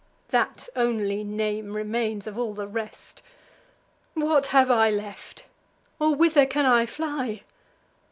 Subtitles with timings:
[0.29, 3.21] (That only name remains of all the rest!)
[4.15, 5.45] What have I left?
[5.99, 7.43] or whither can I fly?